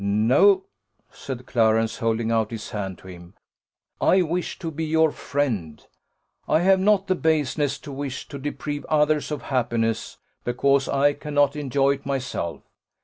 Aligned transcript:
"No," 0.03 0.63
said 1.11 1.45
Clarence, 1.45 1.99
holding 1.99 2.31
out 2.31 2.49
his 2.49 2.71
hand 2.71 2.97
to 2.97 3.07
him; 3.07 3.35
"I 4.01 4.23
wish 4.23 4.57
to 4.57 4.71
be 4.71 4.83
your 4.85 5.11
friend. 5.11 5.85
I 6.47 6.61
have 6.61 6.79
not 6.79 7.05
the 7.05 7.13
baseness 7.13 7.77
to 7.81 7.91
wish 7.91 8.27
to 8.29 8.39
deprive 8.39 8.83
others 8.85 9.29
of 9.29 9.43
happiness 9.43 10.17
because 10.43 10.89
I 10.89 11.13
cannot 11.13 11.55
enjoy 11.55 11.91
it 11.91 12.05
myself. 12.07 12.63